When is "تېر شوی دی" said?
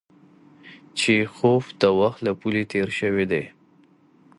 2.71-3.43